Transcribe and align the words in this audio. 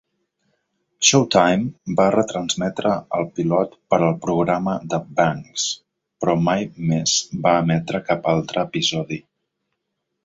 Showtime 1.09 1.91
va 1.99 2.07
retransmetre 2.15 2.93
el 3.19 3.27
pilot 3.39 3.77
per 3.93 3.99
al 4.07 4.17
programa 4.25 4.73
de 4.95 5.01
Banks, 5.21 5.69
però 6.25 6.35
mai 6.49 6.69
més 6.93 7.17
va 7.47 7.57
emetre 7.67 8.05
cap 8.13 8.31
altre 8.37 8.65
episodi. 8.71 9.25